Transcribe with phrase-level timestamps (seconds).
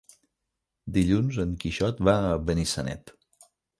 [0.95, 3.15] Dilluns en Quixot va a Benissanet.